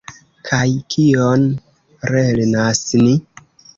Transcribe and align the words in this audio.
Kaj 0.47 0.69
kion 0.93 1.45
lernas 2.15 2.83
ni? 3.03 3.15